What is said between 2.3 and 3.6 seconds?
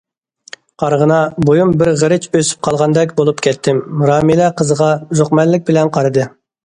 ئۆسۈپ قالغاندەك بولۇپ